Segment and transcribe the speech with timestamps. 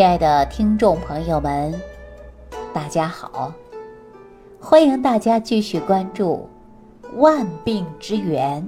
[0.00, 1.78] 亲爱的听众朋友们，
[2.72, 3.52] 大家好！
[4.58, 6.48] 欢迎大家继续关注
[7.16, 8.64] 《万病之源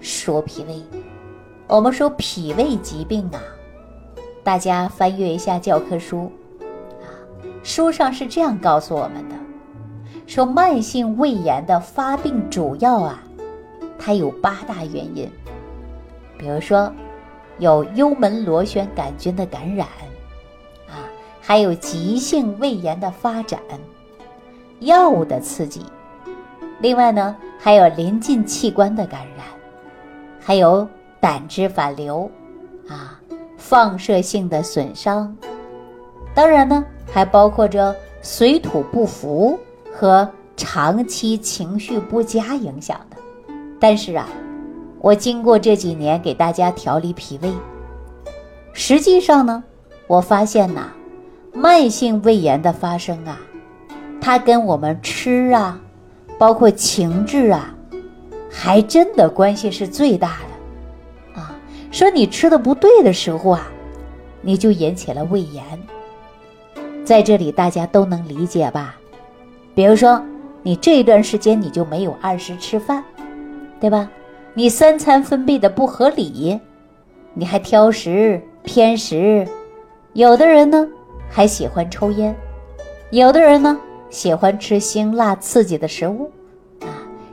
[0.00, 0.76] 说脾胃》。
[1.66, 3.42] 我们说脾胃疾病啊，
[4.42, 6.32] 大家翻阅一下教科书
[7.02, 7.04] 啊，
[7.62, 9.34] 书上是这样告诉我们的：
[10.26, 13.22] 说慢性胃炎的发病主要啊，
[13.98, 15.30] 它有八大原因，
[16.38, 16.90] 比如说
[17.58, 19.86] 有幽门螺旋杆菌的感染。
[21.50, 23.58] 还有急性胃炎的发展，
[24.78, 25.84] 药物的刺激，
[26.78, 29.44] 另外呢，还有临近器官的感染，
[30.38, 30.86] 还有
[31.18, 32.30] 胆汁反流，
[32.88, 33.20] 啊，
[33.56, 35.36] 放射性的损伤，
[36.36, 39.58] 当然呢，还包括着水土不服
[39.92, 43.16] 和长期情绪不佳影响的。
[43.80, 44.28] 但是啊，
[45.00, 47.52] 我经过这几年给大家调理脾胃，
[48.72, 49.64] 实际上呢，
[50.06, 50.92] 我发现呐。
[51.52, 53.38] 慢性胃炎的发生啊，
[54.20, 55.80] 它跟我们吃啊，
[56.38, 57.74] 包括情志啊，
[58.50, 60.38] 还真的关系是最大
[61.34, 61.56] 的啊。
[61.90, 63.66] 说你吃的不对的时候啊，
[64.40, 65.64] 你就引起了胃炎。
[67.04, 68.96] 在这里大家都能理解吧？
[69.74, 70.22] 比如说
[70.62, 73.02] 你这一段时间你就没有按时吃饭，
[73.80, 74.08] 对吧？
[74.54, 76.60] 你三餐分配的不合理，
[77.34, 79.46] 你还挑食偏食，
[80.12, 80.86] 有的人呢。
[81.30, 82.34] 还喜欢抽烟，
[83.10, 83.78] 有的人呢
[84.10, 86.30] 喜欢吃辛辣刺激的食物，
[86.80, 86.90] 啊，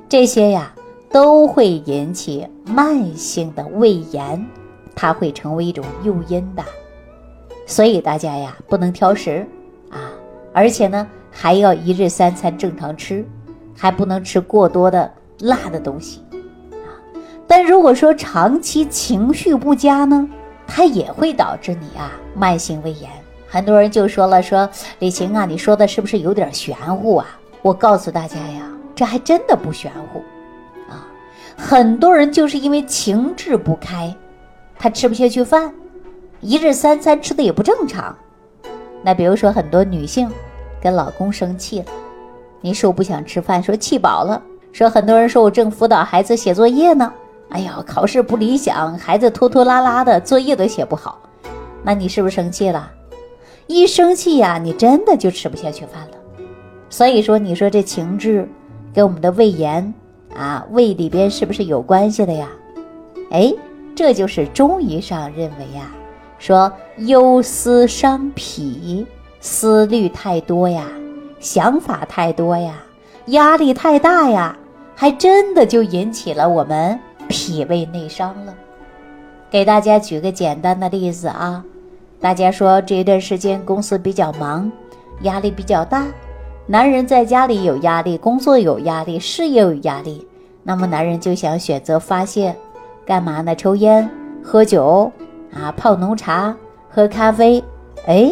[0.07, 0.71] 这些呀
[1.11, 4.45] 都会引起慢性的胃炎，
[4.95, 6.63] 它会成为一种诱因的。
[7.65, 9.45] 所以大家呀不能挑食
[9.89, 10.11] 啊，
[10.53, 13.25] 而且呢还要一日三餐正常吃，
[13.75, 16.21] 还不能吃过多的辣的东西
[16.71, 16.93] 啊。
[17.47, 20.29] 但如果说长期情绪不佳呢，
[20.67, 23.09] 它也会导致你啊慢性胃炎。
[23.49, 27.25] 很多人就说了：“说李晴啊，你说的是不是有点玄乎啊？”
[27.63, 30.19] 我告诉大家呀，这还真的不玄乎，
[30.89, 31.07] 啊，
[31.57, 34.15] 很多人就是因为情志不开，
[34.77, 35.73] 他吃不下去饭，
[36.39, 38.15] 一日三餐吃的也不正常。
[39.01, 40.29] 那比如说很多女性
[40.81, 41.85] 跟老公生气了，
[42.61, 47.11] 你说不想吃饭，说气饱了，说很多人说我正辅导孩子写作业呢，
[47.49, 51.19] 哎呀，考试不理想，孩子拖拖拉拉的，作业都写不好，
[51.83, 52.91] 那你是不是生气了？
[53.67, 56.17] 一生气呀，你真的就吃不下去饭了。
[56.89, 58.49] 所以说，你说这情志
[58.93, 59.93] 跟我们的胃炎
[60.33, 62.47] 啊，胃里边是不是有关系的呀？
[63.29, 63.53] 哎，
[63.93, 65.91] 这就是中医上认为呀，
[66.39, 69.05] 说忧思伤脾，
[69.41, 70.85] 思虑太多呀，
[71.39, 72.81] 想法太多呀，
[73.27, 74.57] 压力太大呀，
[74.95, 78.55] 还真的就引起了我们脾胃内伤了。
[79.49, 81.65] 给大家举个简单的例子啊。
[82.19, 84.71] 大家说这一段时间公司比较忙，
[85.21, 86.07] 压力比较大，
[86.65, 90.27] 男人在家里有压力，工作有压力，事业有压力，
[90.63, 92.55] 那么男人就想选择发泄，
[93.05, 93.55] 干嘛呢？
[93.55, 94.09] 抽烟、
[94.43, 95.11] 喝酒
[95.53, 96.55] 啊，泡浓茶、
[96.89, 97.63] 喝咖啡，
[98.07, 98.31] 哎，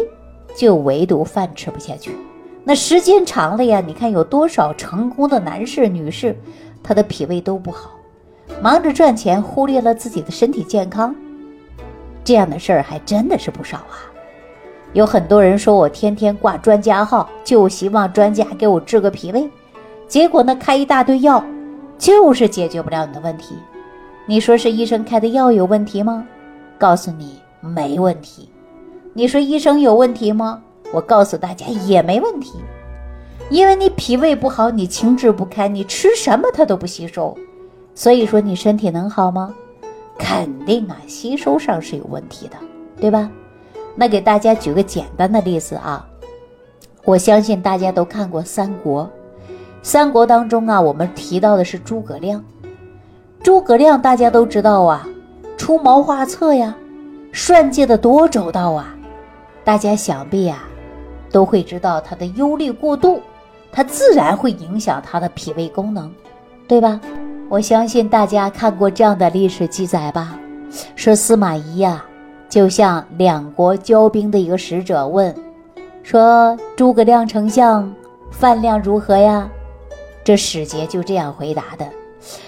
[0.57, 2.11] 就唯独饭吃不下去。
[2.63, 6.35] 那时间长了呀，你看有多少成功的男士、女士，
[6.81, 7.91] 他的脾胃都不好，
[8.63, 11.15] 忙着赚钱，忽略了自己的身体健康。
[12.25, 14.11] 这样的事儿还真的是不少啊！
[14.93, 19.49] 有很多人说我天天挂专家号，就希望专家给我治个脾胃，
[20.07, 21.45] 结果呢开一大堆药，
[21.97, 23.55] 就是解决不了你的问题。
[24.25, 26.25] 你说是医生开的药有问题吗？
[26.79, 28.49] 告诉你没问题。
[29.13, 30.61] 你说医生有问题吗？
[30.91, 32.53] 我告诉大家也没问题，
[33.49, 37.37] 因为你脾胃不好，你情志不开，你吃什么它都不吸收，
[37.93, 39.53] 所以说你身体能好吗？
[40.17, 42.55] 肯定啊，吸收上是有问题的，
[42.99, 43.29] 对吧？
[43.95, 46.05] 那给大家举个简单的例子啊，
[47.03, 49.03] 我相信大家都看过《三国》，
[49.81, 52.43] 《三国》当中啊，我们提到的是诸葛亮。
[53.43, 55.07] 诸葛亮大家都知道啊，
[55.55, 56.75] 出谋划策呀，
[57.31, 58.93] 算计的多周到啊。
[59.63, 60.63] 大家想必啊，
[61.31, 63.21] 都会知道他的忧虑过度，
[63.71, 66.11] 他自然会影响他的脾胃功能，
[66.67, 66.99] 对吧？
[67.47, 70.37] 我相信大家看过这样的历史记载吧？
[70.95, 72.03] 说司马懿呀，
[72.49, 75.33] 就向两国交兵的一个使者问，
[76.01, 77.93] 说诸葛亮丞相
[78.31, 79.47] 饭量如何呀？
[80.23, 81.87] 这使节就这样回答的，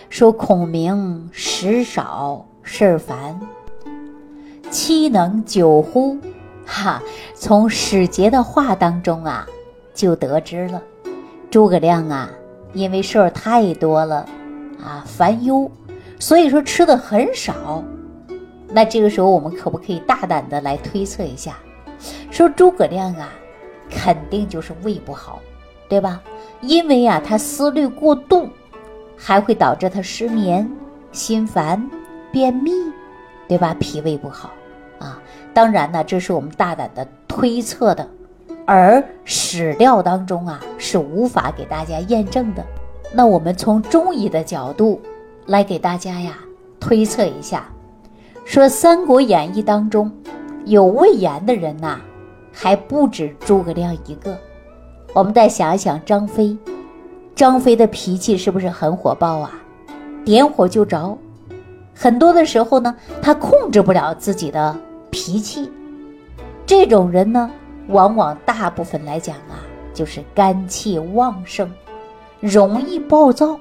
[0.09, 3.39] 说孔明食少事烦，
[4.71, 6.17] 岂能久乎？
[6.65, 7.01] 哈，
[7.35, 9.47] 从使节的话当中啊，
[9.93, 10.81] 就得知了，
[11.51, 12.29] 诸葛亮啊，
[12.73, 14.25] 因为事儿太多了。
[14.87, 15.69] 啊，烦忧，
[16.17, 17.83] 所以说吃的很少。
[18.69, 21.57] 那这个时候，我们可不可以大胆的来推测一下，
[22.31, 23.29] 说诸葛亮啊，
[23.89, 25.41] 肯定就是胃不好，
[25.89, 26.21] 对吧？
[26.61, 28.47] 因为啊，他思虑过度，
[29.17, 30.69] 还会导致他失眠、
[31.11, 31.89] 心烦、
[32.31, 32.71] 便秘，
[33.47, 33.75] 对吧？
[33.77, 34.51] 脾胃不好
[34.99, 35.21] 啊。
[35.53, 38.07] 当然呢，这是我们大胆的推测的，
[38.65, 42.65] 而史料当中啊是无法给大家验证的。
[43.13, 45.01] 那我们从中医的角度
[45.45, 46.37] 来给大家呀
[46.79, 47.65] 推测一下，
[48.45, 50.11] 说《三国演义》当中
[50.65, 51.99] 有胃炎的人呐，
[52.51, 54.37] 还不止诸葛亮一个。
[55.13, 56.55] 我们再想一想张飞，
[57.33, 59.51] 张飞的脾气是不是很火爆啊？
[60.23, 61.17] 点火就着，
[61.95, 64.75] 很多的时候呢，他控制不了自己的
[65.09, 65.71] 脾气。
[66.65, 67.49] 这种人呢，
[67.87, 69.63] 往往大部分来讲啊，
[69.93, 71.71] 就是肝气旺盛，
[72.39, 73.59] 容易暴躁。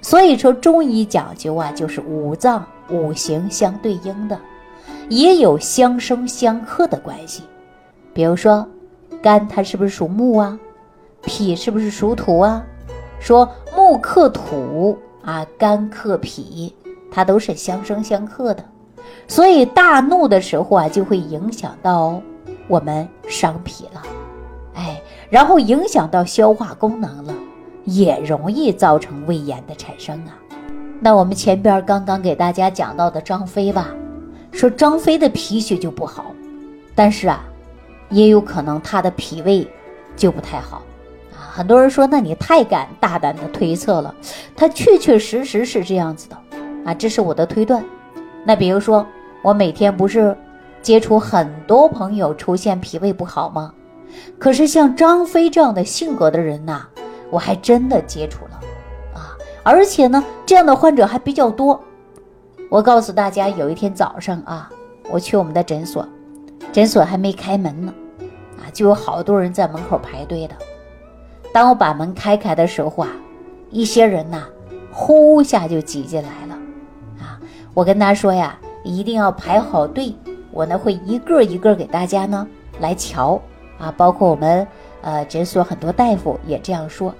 [0.00, 4.38] 所以说中医讲究啊，就是五脏五行相对应的，
[5.08, 7.42] 也有相生相克的关系。
[8.14, 8.66] 比如说，
[9.20, 10.58] 肝它是不是属木啊？
[11.22, 12.64] 脾是不是属土啊？
[13.18, 16.72] 说木克土啊，肝克脾，
[17.10, 18.64] 它都是相生相克的。
[19.26, 22.22] 所以大怒的时候啊，就会影响到
[22.68, 24.02] 我们伤脾了，
[24.74, 27.34] 哎，然后影响到消化功能了，
[27.84, 30.34] 也容易造成胃炎的产生啊。
[31.00, 33.88] 那我们前边刚刚给大家讲到的张飞吧，
[34.52, 36.26] 说张飞的脾血就不好，
[36.94, 37.44] 但是啊，
[38.10, 39.66] 也有可能他的脾胃
[40.16, 40.82] 就不太好
[41.32, 41.38] 啊。
[41.52, 44.14] 很多人说，那你太敢大胆的推测了，
[44.56, 46.36] 他确确实实是这样子的
[46.84, 47.84] 啊，这是我的推断。
[48.44, 49.06] 那比如说，
[49.42, 50.36] 我每天不是
[50.82, 53.72] 接触很多朋友出现脾胃不好吗？
[54.38, 56.88] 可是像张飞这样的性格的人呐，
[57.30, 58.60] 我还真的接触了
[59.14, 61.80] 啊，而且呢，这样的患者还比较多。
[62.70, 64.70] 我告诉大家，有一天早上啊，
[65.10, 66.06] 我去我们的诊所，
[66.72, 67.94] 诊所还没开门呢，
[68.58, 70.54] 啊，就有好多人在门口排队的。
[71.52, 73.08] 当我把门开开的时候啊，
[73.70, 74.44] 一些人呐，
[74.92, 76.54] 呼下就挤进来了，
[77.18, 77.40] 啊，
[77.72, 80.14] 我跟他说呀，一定要排好队，
[80.50, 82.46] 我呢会一个一个给大家呢
[82.80, 83.40] 来瞧，
[83.78, 84.66] 啊，包括我们
[85.02, 87.14] 呃诊所很多大夫也这样说，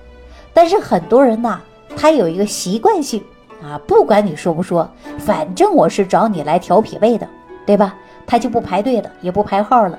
[0.53, 1.61] 但是很多人呐，
[1.97, 3.23] 他有一个习惯性
[3.63, 4.89] 啊，不管你说不说，
[5.19, 7.29] 反正我是找你来调脾胃的，
[7.67, 7.95] 对吧？
[8.27, 9.99] 他就不排队了，也不排号了。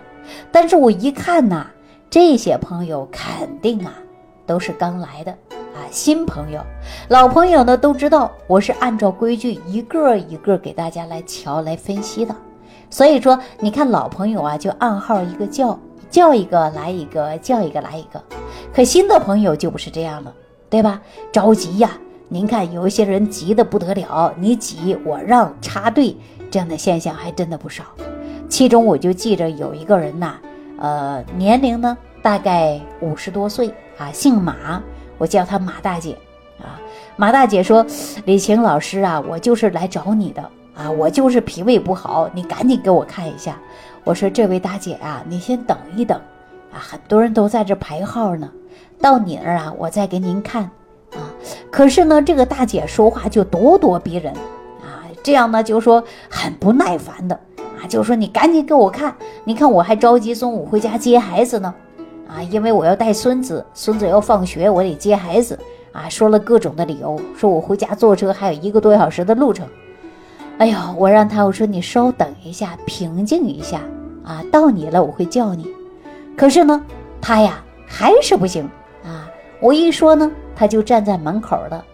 [0.51, 1.65] 但是我一看呐，
[2.09, 3.93] 这些朋友肯定啊。
[4.45, 6.59] 都是刚来的啊，新朋友、
[7.07, 12.35] 老朋友呢都知道，我是按照规矩一个一个给大家来瞧、来分析的。
[12.89, 15.77] 所以说，你看老朋友啊，就暗号一个叫，
[16.09, 18.23] 叫一个来一个，叫一个来一个。
[18.73, 20.33] 可新的朋友就不是这样了，
[20.69, 21.01] 对吧？
[21.31, 21.91] 着急呀！
[22.27, 26.15] 您看有一些人急得不得了，你挤我让插队，
[26.51, 27.83] 这样的现象还真的不少。
[28.47, 30.35] 其中我就记着有一个人呐，
[30.79, 33.73] 呃，年龄呢大概五十多岁。
[33.97, 34.81] 啊，姓马，
[35.17, 36.17] 我叫她马大姐。
[36.59, 36.79] 啊，
[37.17, 37.85] 马大姐说
[38.25, 43.59] ：“李晴老师啊，我就是来找你的啊，我就是脾胃不好，你赶紧给我看一下。”
[44.05, 46.17] 我说：“这位大姐啊，你先等一等
[46.71, 48.49] 啊，很多人都在这排号呢，
[49.01, 50.63] 到你那儿啊，我再给您看
[51.11, 51.27] 啊。”
[51.69, 54.33] 可是呢，这个大姐说话就咄咄逼人
[54.81, 59.13] 啊，这样呢就说很不耐烦的啊，就说：“你赶紧给我看，
[59.43, 61.75] 你看我还着急中午回家接孩子呢。”
[62.29, 65.59] 啊，因为我要带孙子，孙子要放学，我得接孩子
[65.91, 66.07] 啊。
[66.07, 69.67] 说了各种的理由，说我回家坐车还有一个多小时的路程。
[70.59, 73.79] 哎呦，我让他我说你稍等一下，平静一下
[74.25, 74.43] 啊。
[74.51, 75.65] 到你了，我会叫你。
[76.35, 76.83] 可是呢，
[77.21, 78.69] 他呀还是不行
[79.01, 79.31] 啊。
[79.61, 81.85] 我一说呢，他就站在门口了，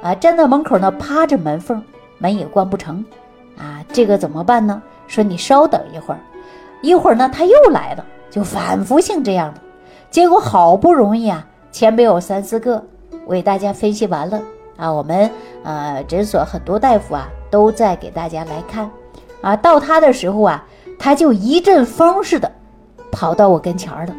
[0.00, 1.82] 啊，站在门口呢，趴着门缝，
[2.16, 3.04] 门也关不成
[3.58, 3.84] 啊。
[3.92, 4.82] 这个怎么办呢？
[5.06, 6.20] 说你稍等一会儿，
[6.80, 9.60] 一会儿呢他又来了，就反复性这样的。
[10.10, 12.82] 结果好不容易啊，前边有三四个，
[13.26, 14.40] 我给大家分析完了
[14.78, 14.90] 啊。
[14.90, 15.30] 我们
[15.62, 18.90] 呃诊所很多大夫啊都在给大家来看
[19.40, 19.56] 啊。
[19.56, 20.64] 到他的时候啊，
[20.98, 22.50] 他就一阵风似的
[23.10, 24.12] 跑到我跟前儿了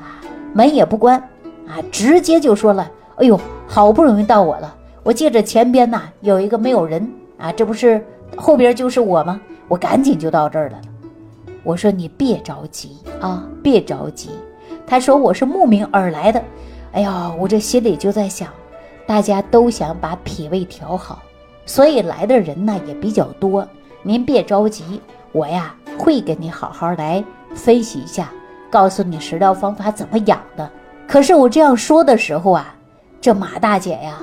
[0.00, 0.20] 啊，
[0.52, 1.18] 门也不关
[1.66, 7.08] 啊，直接就说了：“哎呦，好不容易到我了，我借着前边呐有一个没有人
[7.38, 8.04] 啊，这不是
[8.36, 9.40] 后边就是我吗？
[9.68, 10.80] 我赶紧就到这儿了。”
[11.64, 14.30] 我说：“你别着急啊，别着急。”
[14.84, 16.42] 他说我是慕名而来的，
[16.92, 18.48] 哎呀，我这心里就在想，
[19.06, 21.22] 大家都想把脾胃调好，
[21.64, 23.66] 所以来的人呢也比较多。
[24.02, 25.00] 您别着急，
[25.32, 28.30] 我呀会给你好好来分析一下，
[28.70, 30.68] 告诉你食疗方法怎么养的。
[31.06, 32.74] 可是我这样说的时候啊，
[33.20, 34.18] 这马大姐呀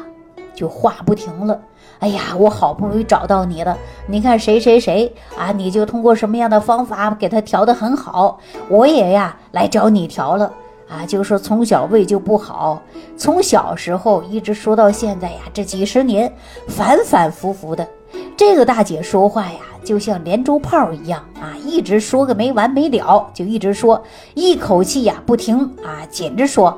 [0.54, 1.60] 就话不停了，
[2.00, 3.78] 哎呀，我好不容易找到你了，
[4.08, 10.52] 你看谁谁谁啊，你就通过什么样的方法给他调得很好，我也呀来找你调了
[10.90, 12.82] 啊，就说从小胃就不好，
[13.16, 16.34] 从小时候一直说到现在呀，这几十年
[16.68, 17.88] 反反复复的。
[18.36, 24.04] 这个大姐说话呀，就像连珠炮一样啊，一直说个没完没了，就一直说，
[24.34, 26.76] 一口气呀不停啊，紧着说。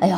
[0.00, 0.16] 哎呦，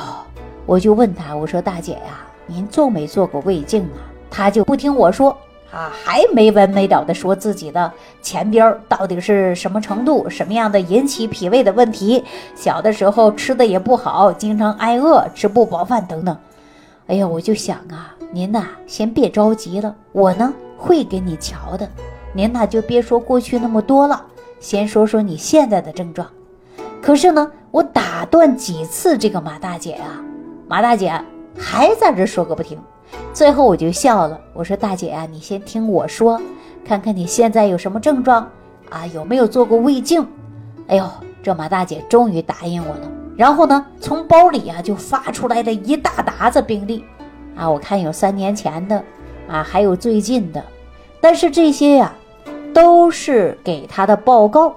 [0.67, 4.05] 我就问她，我说大姐呀，您做没做过胃镜啊？
[4.31, 5.35] 她就不听我说
[5.73, 12.25] 啊，还没完没了的说自己的前边到底是什么程度，什么样的引起脾胃的问题，
[12.55, 16.37] 小的时候吃的也不好，经常挨饿，吃不饱饭等等。
[17.07, 21.89] 哎呀，我就想啊，您呐先别着急了，我呢会给你瞧的。
[22.33, 24.25] 您呐就别说过去那么多了，
[24.61, 26.29] 先说说你现在的症状。
[27.03, 30.23] 可是呢，我打断几次这个马大姐啊，
[30.69, 31.13] 马大姐
[31.57, 32.79] 还在这说个不停。
[33.33, 36.41] 最后我就笑了，我说大姐啊，你先听我说，
[36.85, 38.49] 看看你现在有什么症状
[38.89, 40.27] 啊，有没有做过胃镜？
[40.89, 41.09] 哎呦，
[41.43, 43.11] 这马大姐终于答应我了。
[43.37, 47.05] 然后呢，从包里啊就发出来了一大沓子病历，
[47.57, 49.03] 啊，我看有三年前的，
[49.49, 50.63] 啊，还有最近的，
[51.21, 52.13] 但是这些呀，
[52.75, 54.75] 都是给他的报告，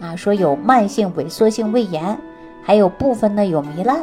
[0.00, 2.18] 啊，说有慢性萎缩性胃炎，
[2.62, 3.98] 还有部分呢有糜烂，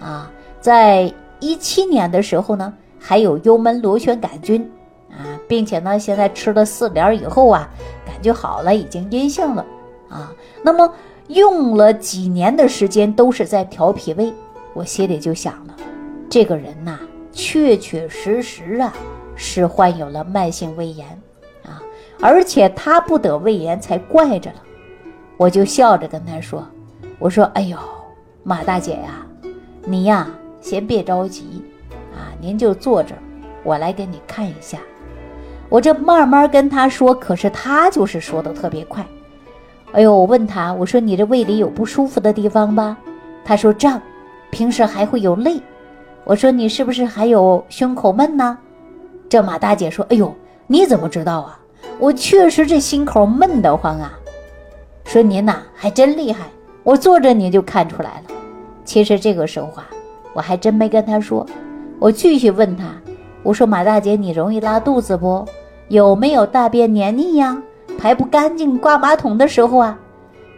[0.00, 4.70] 啊，在一七年的时候呢，还有幽门螺旋杆菌，
[5.10, 7.68] 啊，并且呢，现在吃了四联以后啊，
[8.06, 9.66] 感觉好了，已经阴性了，
[10.08, 10.32] 啊，
[10.62, 10.92] 那么。
[11.28, 14.34] 用了几年的时间都是在调脾胃，
[14.74, 15.76] 我心里就想了，
[16.28, 16.98] 这个人呐，
[17.30, 18.92] 确确实实啊
[19.36, 21.06] 是患有了慢性胃炎
[21.64, 21.80] 啊，
[22.20, 24.56] 而且他不得胃炎才怪着了。
[25.36, 26.66] 我就笑着跟他说
[27.20, 27.78] ：“我说，哎呦，
[28.42, 29.24] 马大姐呀，
[29.84, 30.28] 你呀
[30.60, 31.64] 先别着急
[32.14, 33.14] 啊，您就坐着，
[33.62, 34.78] 我来给你看一下。”
[35.68, 39.06] 我这慢慢跟他说，可是他就是说的特别快。
[39.92, 42.96] 哎呦，我问他，我说你这胃里有不舒服的地方吧？
[43.44, 44.00] 他说胀，
[44.50, 45.60] 平时还会有累。
[46.24, 48.58] 我说你是不是还有胸口闷呢？
[49.28, 50.34] 这马大姐说，哎呦，
[50.66, 51.58] 你怎么知道啊？
[51.98, 54.12] 我确实这心口闷得慌啊。
[55.04, 56.46] 说您呐还真厉害，
[56.82, 58.34] 我坐着你就看出来了。
[58.84, 59.88] 其实这个时候啊，
[60.32, 61.46] 我还真没跟他说。
[61.98, 62.84] 我继续问他，
[63.42, 65.44] 我说马大姐，你容易拉肚子不？
[65.88, 67.60] 有没有大便黏腻呀？
[67.98, 69.98] 排不干净，挂马桶的时候啊，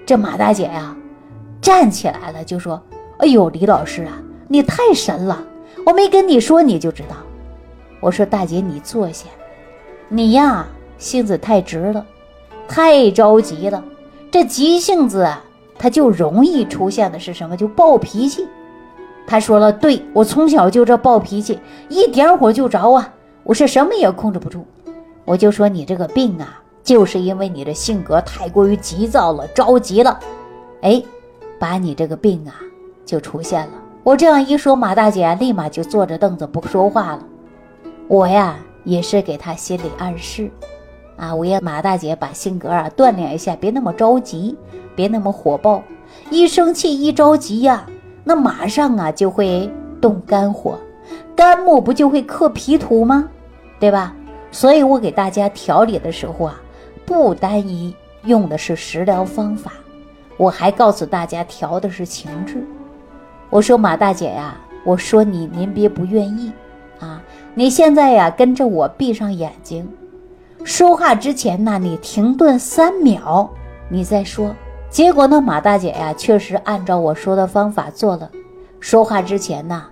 [0.07, 0.95] 这马大姐呀，
[1.61, 2.81] 站起来了，就说
[3.19, 4.13] ：“哎呦，李老师啊，
[4.47, 5.43] 你太神了！
[5.85, 7.17] 我没跟你说，你就知道。”
[7.99, 9.27] 我说：“大姐，你坐下。
[10.09, 10.67] 你呀，
[10.99, 12.07] 性子太直了，
[12.69, 13.83] 太着急了。
[14.31, 15.43] 这急性子啊，
[15.79, 17.57] 他就容易出现的是什么？
[17.57, 18.47] 就暴脾气。”
[19.27, 23.13] 他说了：“对我从小就这暴脾气，一点火就着啊，
[23.45, 24.67] 我是什么也控制不住。”
[25.25, 30.19] 我就说：“你这个病啊。”就是因为你的性格太过于急躁了，着急了，
[30.81, 31.01] 哎，
[31.57, 32.59] 把你这个病啊
[33.07, 33.73] 就出现了。
[34.03, 37.23] 我这样一说，马大姐立马就坐着凳子不说话了。
[38.09, 40.51] 我呀也是给她心理暗示，
[41.17, 44.57] 啊，我让马大姐把性格啊锻炼一下，别那么着急，
[44.97, 45.85] 别那么火爆，
[46.31, 47.87] 一生气一着急呀，
[48.25, 50.79] 那马上啊就会动肝火，
[51.35, 53.29] 肝木不就会克脾土吗？
[53.81, 54.15] 对吧？
[54.51, 56.61] 所以我给大家调理的时候啊。
[57.05, 59.73] 不单一用的是食疗方法，
[60.37, 62.65] 我还告诉大家调的是情志。
[63.51, 66.51] 我说马大姐呀，我说你您别不愿意
[67.01, 67.21] 啊，
[67.55, 69.87] 你现在呀跟着我闭上眼睛，
[70.63, 73.51] 说话之前呢你停顿三秒，
[73.89, 74.55] 你再说。
[74.93, 78.31] 结果呢马大姐呀确实按照我说的方法做了，
[78.79, 79.85] 说话之前呢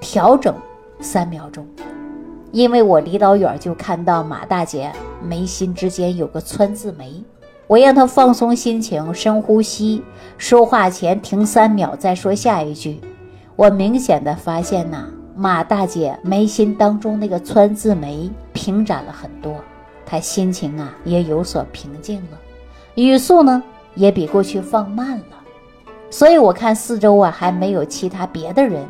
[0.00, 0.52] 调整
[0.98, 1.64] 三秒钟。
[2.50, 4.90] 因为我离老远就看到马大姐
[5.22, 7.22] 眉心之间有个川字眉，
[7.68, 10.02] 我让她放松心情，深呼吸，
[10.36, 13.00] 说话前停三秒再说下一句。
[13.54, 19.54] 我明显的发现呐，马大姐眉心当中那个川字眉平展了很多，
[20.04, 22.38] 她心情啊也有所平静了，
[22.96, 23.62] 语速呢
[23.94, 25.36] 也比过去放慢了。
[26.10, 28.86] 所以我看四周啊还没有其他别的人，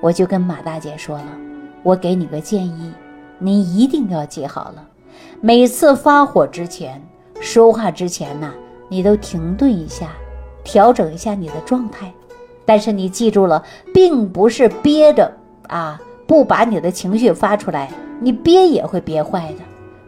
[0.00, 1.26] 我就跟马大姐说了。
[1.82, 2.92] 我给你个建议，
[3.38, 4.86] 你一定要记好了。
[5.40, 7.02] 每次发火之前、
[7.40, 8.50] 说话之前呢，
[8.88, 10.08] 你都停顿一下，
[10.62, 12.10] 调整一下你的状态。
[12.64, 15.30] 但是你记住了，并不是憋着
[15.68, 19.58] 啊，不把你的情绪发出来，你憋也会憋坏的。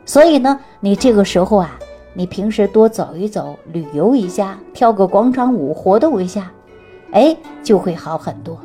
[0.06, 1.78] 所以呢，你这个时候啊，
[2.18, 6.50] 你平时多走一走、旅游一下、跳个广场舞、活动一下，
[7.10, 8.58] 哎，就会好很多。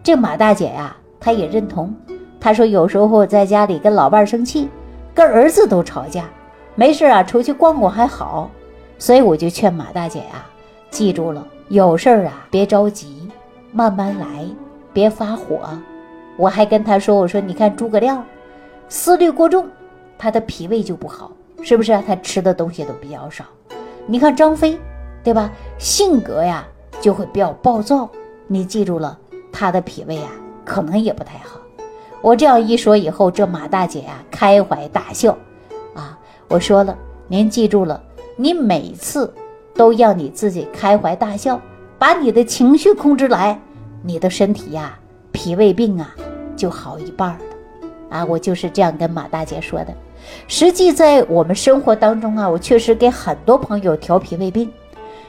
[0.00, 1.92] 这马大姐呀，她也认同。
[2.38, 4.68] 她说有时候在家里跟老伴生气，
[5.12, 6.26] 跟儿子都吵架，
[6.76, 8.48] 没事啊，出去逛逛还好。
[8.96, 10.46] 所以我就劝马大姐呀，
[10.88, 13.28] 记住了，有事儿啊别着急，
[13.72, 14.46] 慢慢来，
[14.92, 15.58] 别发火。
[16.36, 18.24] 我还跟他说，我说你看诸葛亮，
[18.88, 19.66] 思虑过重，
[20.16, 21.92] 他的脾胃就不好，是不是？
[22.06, 23.44] 他吃的东西都比较少。
[24.06, 24.78] 你看张飞，
[25.22, 25.50] 对吧？
[25.78, 26.66] 性格呀
[27.00, 28.08] 就会比较暴躁，
[28.46, 29.18] 你记住了，
[29.52, 30.30] 他的脾胃啊
[30.64, 31.60] 可能也不太好。
[32.20, 35.36] 我这样一说以后，这马大姐呀开怀大笑，
[35.94, 36.96] 啊，我说了，
[37.28, 38.02] 您记住了，
[38.36, 39.32] 你每次
[39.74, 41.60] 都要你自己开怀大笑，
[41.98, 43.60] 把你的情绪控制来，
[44.02, 44.98] 你的身体呀，
[45.32, 46.14] 脾胃病啊
[46.56, 47.38] 就好一半了，
[48.10, 49.94] 啊，我就是这样跟马大姐说的。
[50.46, 54.72] 实际在我们生活当中啊，我确实给很多朋友调脾胃病，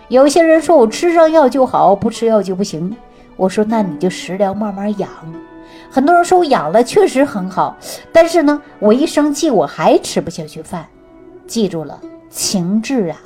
[0.08, 2.96] 有些人说我吃上药就好，不吃药就不行，
[3.36, 5.10] 我说那你就食疗慢慢养。
[5.92, 7.76] 很多人说我养了确实很好，
[8.12, 10.86] 但是呢，我一生气我还吃不下去饭。
[11.48, 13.18] 记住了，情志啊，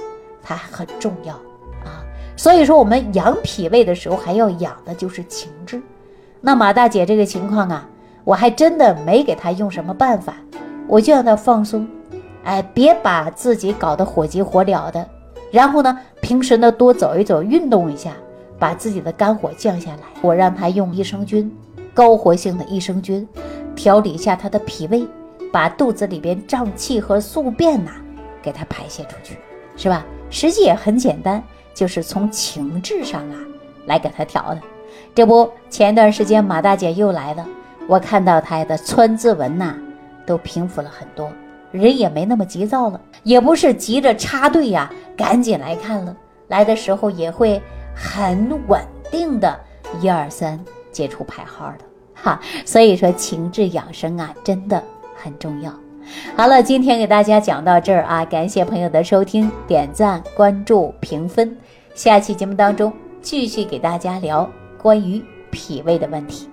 [0.41, 1.33] 它很重要
[1.83, 1.99] 啊。
[2.37, 5.81] 所以说我们养脾胃的时候，还要养的就是情志。
[6.39, 7.85] 那马大姐这个情况啊，
[8.23, 10.35] 我还真的没给她用什么办法，
[10.87, 11.87] 我就让她放松，
[12.43, 15.07] 哎，别把自己搞得火急火燎的。
[15.51, 18.13] 然后呢，平时呢多走一走，运动一下，
[18.57, 20.03] 把自己的肝火降下来。
[20.21, 21.51] 我让她用益生菌。
[21.95, 23.27] 高活性的益生菌，
[23.75, 25.05] 调理一下他的脾胃，
[25.51, 27.91] 把肚子里边胀气和宿便呐，
[28.41, 29.37] 给他排泄出去，
[29.77, 30.03] 是吧？
[30.31, 33.37] 实际也很简单，就是从情志上啊
[33.85, 34.61] 来给他调的。
[35.13, 37.45] 这不，前一段时间马大姐又来了，
[37.85, 39.75] 我看到她的川字纹呐
[40.25, 41.31] 都平复了很多，
[41.71, 46.15] 人也没那么急躁了，也不是急着插队呀，赶紧来看了，
[46.47, 47.61] 来的时候也会
[47.95, 49.59] 很稳定的，
[50.01, 50.59] 一二三。
[50.93, 54.83] 接触排号的哈，所以说情志养生啊，真的
[55.15, 55.73] 很重要。
[56.37, 61.57] 好了，今天给大家讲到这儿啊，感谢朋友的收听、点赞、关注、评分。
[61.95, 64.47] 下期节目当中继续给大家聊
[64.79, 65.19] 关于
[65.49, 66.52] 脾胃的问题。